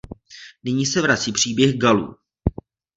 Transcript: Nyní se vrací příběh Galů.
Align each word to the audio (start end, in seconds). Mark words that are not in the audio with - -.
Nyní 0.63 0.85
se 0.85 1.01
vrací 1.01 1.31
příběh 1.31 1.77
Galů. 1.77 2.15